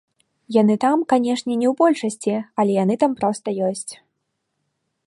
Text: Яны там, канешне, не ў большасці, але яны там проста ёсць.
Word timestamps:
Яны 0.55 0.77
там, 0.85 1.03
канешне, 1.13 1.53
не 1.61 1.67
ў 1.73 1.75
большасці, 1.83 2.35
але 2.63 2.71
яны 2.83 2.95
там 3.05 3.11
проста 3.21 3.47
ёсць. 3.71 3.93